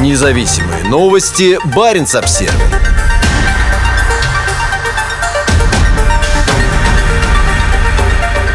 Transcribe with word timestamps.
Независимые 0.00 0.84
новости. 0.84 1.58
Барин 1.76 2.04
обсерва 2.04 2.62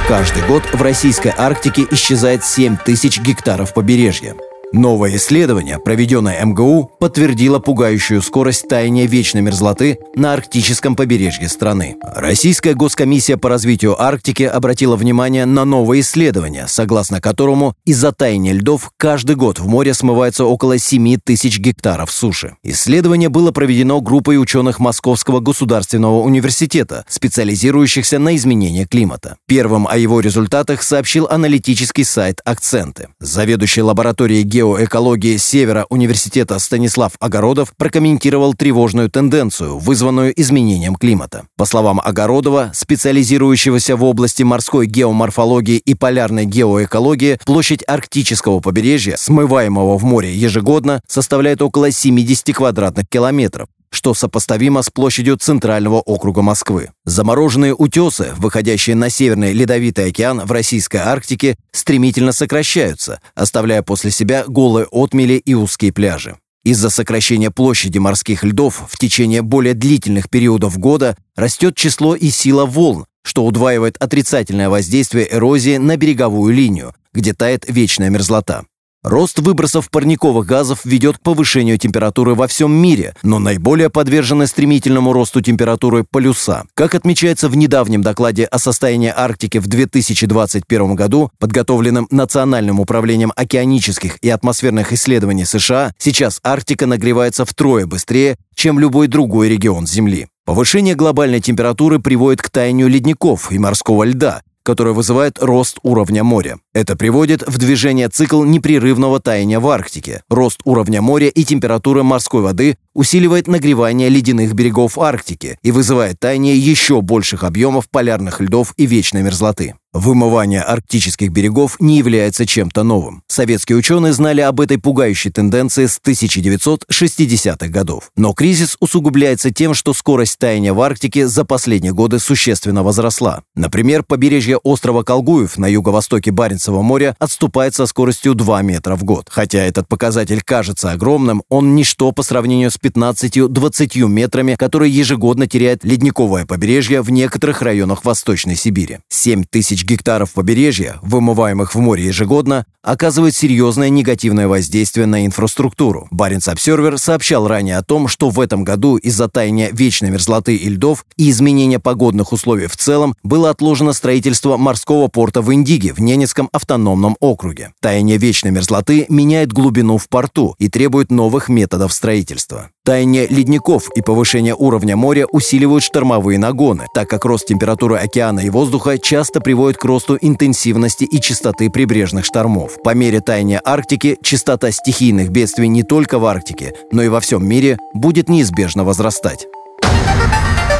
Каждый 0.08 0.42
год 0.47 0.63
в 0.73 0.81
российской 0.81 1.31
Арктике 1.38 1.86
исчезает 1.92 2.44
7 2.44 2.78
тысяч 2.78 3.20
гектаров 3.20 3.73
побережья. 3.73 4.36
Новое 4.73 5.15
исследование, 5.15 5.79
проведенное 5.79 6.44
МГУ, 6.44 6.92
подтвердило 6.99 7.60
пугающую 7.60 8.21
скорость 8.21 8.67
таяния 8.67 9.05
вечной 9.05 9.39
мерзлоты 9.39 9.99
на 10.13 10.33
арктическом 10.33 10.97
побережье 10.97 11.47
страны. 11.47 11.96
Российская 12.03 12.74
госкомиссия 12.74 13.38
по 13.38 13.47
развитию 13.47 13.99
Арктики 14.01 14.43
обратила 14.43 14.97
внимание 14.97 15.46
на 15.46 15.63
новое 15.63 16.02
исследование, 16.02 16.66
согласно 16.67 17.21
которому 17.21 17.75
из-за 17.85 18.11
таяния 18.11 18.52
льдов 18.52 18.91
каждый 18.98 19.38
год 19.38 19.57
в 19.57 19.67
море 19.67 19.93
смывается 19.93 20.43
около 20.43 20.77
7 20.77 21.17
тысяч 21.23 21.59
гектаров 21.59 22.11
суши. 22.11 22.57
Исследование 22.61 23.29
было 23.29 23.52
проведено 23.52 24.02
группой 24.02 24.38
ученых 24.38 24.79
Московского 24.79 25.39
государственного 25.39 26.20
университета, 26.20 27.05
специализирующихся 27.07 28.20
на 28.20 28.35
изменении 28.35 28.84
климата. 28.84 29.38
Первым 29.47 29.88
о 29.88 29.95
его 29.95 30.20
результатах 30.20 30.84
сообщил 30.84 31.25
аналитический 31.27 32.03
сайт 32.03 32.41
«Акценты». 32.43 33.07
Заведующий 33.21 33.81
лабораторией 33.81 34.43
геоэкологии 34.57 35.38
Севера 35.38 35.85
университета 35.89 36.57
Станислав 36.57 37.11
Огородов 37.20 37.73
прокомментировал 37.77 38.55
тревожную 38.55 39.07
тенденцию, 39.07 39.77
вызванную 39.77 40.33
изменением 40.41 40.95
климата. 40.95 41.45
По 41.57 41.66
словам 41.66 42.02
Огородова, 42.03 42.71
специализирующегося 42.73 43.95
в 43.95 44.03
области 44.03 44.41
морской 44.41 44.88
геоморфологии 44.88 45.77
и 45.77 45.93
полярной 45.93 46.45
геоэкологии, 46.45 47.38
площадь 47.45 47.83
арктического 47.85 48.59
побережья, 48.59 49.16
смываемого 49.16 49.95
в 49.95 50.03
море 50.03 50.33
ежегодно, 50.33 51.02
составляет 51.08 51.61
около 51.61 51.91
70 51.91 52.55
квадратных 52.55 53.08
километров 53.08 53.67
что 53.98 54.14
сопоставимо 54.14 54.84
с 54.84 54.92
площадью 54.92 55.38
Центрального 55.38 56.02
округа 56.02 56.44
Москвы. 56.44 56.92
Замороженные 57.06 57.73
утесы, 57.73 58.31
выходящие 58.38 58.95
на 58.95 59.09
Северный 59.09 59.53
Ледовитый 59.53 60.09
океан 60.09 60.42
в 60.45 60.52
российской 60.52 60.98
Арктике, 60.98 61.56
стремительно 61.72 62.31
сокращаются, 62.31 63.22
оставляя 63.34 63.81
после 63.81 64.12
себя 64.12 64.44
голые 64.48 64.86
отмели 64.92 65.34
и 65.34 65.56
узкие 65.56 65.92
пляжи. 65.92 66.38
Из-за 66.64 66.92
сокращения 66.92 67.50
площади 67.50 67.98
морских 67.98 68.44
льдов 68.44 68.84
в 68.88 69.00
течение 69.00 69.42
более 69.42 69.73
длительных 69.73 70.30
периодов 70.30 70.78
года 70.78 71.18
растет 71.36 71.75
число 71.75 72.14
и 72.14 72.30
сила 72.30 72.66
волн, 72.66 73.08
что 73.23 73.45
удваивает 73.45 73.98
отрицательное 73.98 74.70
воздействие 74.70 75.28
эрозии 75.34 75.78
на 75.78 75.98
береговую 75.98 76.53
линию, 76.53 76.94
где 77.14 77.34
тает 77.34 77.66
вечная 77.68 78.12
мерзлота. 78.12 78.64
Рост 79.03 79.40
выбросов 79.40 79.90
парниковых 79.90 80.45
газов 80.45 80.84
ведет 80.84 81.17
к 81.17 81.22
повышению 81.22 81.78
температуры 81.78 82.36
во 82.36 82.48
всем 82.48 82.73
мире, 82.73 83.16
но 83.23 83.40
наиболее 83.40 83.90
подвержены 83.90 84.48
стремительному 84.48 85.14
росту 85.14 85.42
температуры 85.42 86.03
полюса. 86.03 86.66
Как 86.73 86.94
отмечается 86.94 87.48
в 87.48 87.56
недавнем 87.56 88.02
докладе 88.02 88.44
о 88.45 88.59
состоянии 88.59 89.14
Арктики 89.16 89.59
в 89.59 89.68
2021 89.68 90.95
году, 90.95 91.31
подготовленном 91.40 92.08
Национальным 92.12 92.80
управлением 92.80 93.31
океанических 93.36 94.18
и 94.22 94.30
атмосферных 94.30 94.92
исследований 94.92 95.45
США, 95.45 95.94
сейчас 95.98 96.40
Арктика 96.44 96.86
нагревается 96.86 97.45
втрое 97.45 97.86
быстрее, 97.86 98.36
чем 98.56 98.78
любой 98.78 99.08
другой 99.08 99.48
регион 99.48 99.88
Земли. 99.88 100.28
Повышение 100.48 100.95
глобальной 100.95 101.42
температуры 101.42 102.00
приводит 102.00 102.42
к 102.42 102.50
таянию 102.50 102.88
ледников 102.88 103.52
и 103.52 103.59
морского 103.59 104.06
льда, 104.06 104.42
которое 104.67 104.91
вызывает 104.91 105.41
рост 105.41 105.79
уровня 105.81 106.25
моря. 106.25 106.57
Это 106.73 106.97
приводит 106.97 107.41
в 107.47 107.57
движение 107.57 108.09
цикл 108.09 108.43
непрерывного 108.43 109.21
таяния 109.21 109.61
в 109.61 109.67
Арктике. 109.69 110.23
Рост 110.27 110.59
уровня 110.65 111.01
моря 111.01 111.29
и 111.29 111.45
температуры 111.45 112.03
морской 112.03 112.41
воды 112.41 112.77
усиливает 112.93 113.47
нагревание 113.47 114.09
ледяных 114.09 114.53
берегов 114.53 114.97
Арктики 114.97 115.57
и 115.63 115.71
вызывает 115.71 116.19
таяние 116.19 116.57
еще 116.57 116.99
больших 116.99 117.45
объемов 117.45 117.89
полярных 117.89 118.41
льдов 118.41 118.73
и 118.75 118.85
вечной 118.85 119.23
мерзлоты. 119.23 119.75
Вымывание 119.94 120.62
арктических 120.62 121.31
берегов 121.31 121.80
не 121.80 121.98
является 121.98 122.46
чем-то 122.46 122.84
новым. 122.84 123.24
Советские 123.28 123.78
ученые 123.78 124.14
знали 124.14 124.42
об 124.42 124.59
этой 124.59 124.78
пугающей 124.78 125.31
тенденции 125.31 125.86
с 125.86 126.00
1960-х 126.03 127.68
годов. 127.70 128.12
Но 128.16 128.34
кризис 128.34 128.75
усугубляется 128.80 129.52
тем, 129.52 129.74
что 129.74 129.94
скорость 129.94 130.38
таяния 130.40 130.74
в 130.74 130.81
Арктике 130.81 131.28
за 131.28 131.46
последние 131.46 131.94
годы 131.94 132.20
существенно 132.20 132.84
возросла. 132.84 133.44
Например, 133.56 134.03
побережье 134.03 134.58
острова 134.58 135.03
Колгуев 135.03 135.58
на 135.58 135.68
юго-востоке 135.68 136.31
Баренцева 136.31 136.81
моря 136.81 137.16
отступает 137.18 137.74
со 137.74 137.86
скоростью 137.86 138.36
2 138.36 138.62
метра 138.64 138.96
в 138.96 139.04
год. 139.04 139.28
Хотя 139.31 139.59
этот 139.59 139.88
показатель 139.88 140.42
кажется 140.44 140.92
огромным, 140.92 141.44
он 141.50 141.75
ничто 141.75 142.12
по 142.12 142.24
сравнению 142.24 142.72
с 142.72 142.78
15-20 142.78 144.08
метрами, 144.08 144.56
которые 144.56 144.92
ежегодно 144.92 145.48
теряет 145.48 145.84
ледниковое 145.84 146.46
побережье 146.46 147.02
в 147.02 147.09
некоторых 147.09 147.62
районах 147.62 148.06
Восточной 148.06 148.56
Сибири. 148.56 149.00
7 149.09 149.46
тысяч 149.50 149.76
гектаров 149.85 150.33
побережья, 150.33 150.97
вымываемых 151.01 151.75
в 151.75 151.79
море 151.79 152.05
ежегодно, 152.05 152.65
оказывает 152.83 153.35
серьезное 153.35 153.89
негативное 153.89 154.47
воздействие 154.47 155.05
на 155.05 155.25
инфраструктуру. 155.25 156.07
Баренц 156.11 156.47
Обсервер 156.47 156.97
сообщал 156.97 157.47
ранее 157.47 157.77
о 157.77 157.83
том, 157.83 158.07
что 158.07 158.29
в 158.29 158.39
этом 158.39 158.63
году 158.63 158.97
из-за 158.97 159.27
таяния 159.27 159.69
вечной 159.71 160.09
мерзлоты 160.09 160.55
и 160.55 160.69
льдов 160.69 161.05
и 161.17 161.29
изменения 161.29 161.79
погодных 161.79 162.31
условий 162.31 162.67
в 162.67 162.77
целом 162.77 163.15
было 163.23 163.49
отложено 163.49 163.93
строительство 163.93 164.57
морского 164.57 165.07
порта 165.07 165.41
в 165.41 165.53
Индиге 165.53 165.94
в 165.94 165.99
Ненецком 165.99 166.49
автономном 166.51 167.17
округе. 167.19 167.73
Таяние 167.81 168.17
вечной 168.17 168.51
мерзлоты 168.51 169.05
меняет 169.09 169.51
глубину 169.51 169.97
в 169.97 170.07
порту 170.07 170.55
и 170.59 170.69
требует 170.69 171.11
новых 171.11 171.49
методов 171.49 171.91
строительства. 171.94 172.69
Таяние 172.88 173.28
ледников 173.28 173.90
и 173.96 174.02
повышение 174.02 174.56
уровня 174.56 174.96
моря 174.96 175.25
усиливают 175.30 175.84
штормовые 175.84 176.40
нагоны, 176.40 176.86
так 176.94 177.09
как 177.09 177.25
рост 177.25 177.46
температуры 177.46 177.98
океана 177.98 178.40
и 178.40 178.50
воздуха 178.50 178.98
часто 178.98 179.42
приводит 179.42 179.78
к 179.78 179.84
росту 179.84 180.18
интенсивности 180.22 181.03
и 181.03 181.20
частоты 181.20 181.70
прибрежных 181.70 182.24
штормов. 182.24 182.78
По 182.86 182.94
мере 182.96 183.20
таяния 183.20 183.62
Арктики 183.66 184.18
частота 184.24 184.72
стихийных 184.72 185.31
бедствий 185.31 185.68
не 185.68 185.84
только 185.84 186.18
в 186.18 186.25
Арктике, 186.25 186.75
но 186.94 187.03
и 187.03 187.09
во 187.09 187.20
всем 187.20 187.46
мире 187.46 187.78
будет 187.94 188.30
неизбежно 188.30 188.86
возрастать. 188.86 189.48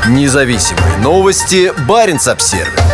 Независимые 0.08 1.00
новости. 1.00 1.74
Барин 1.90 2.20
обсервис 2.26 2.87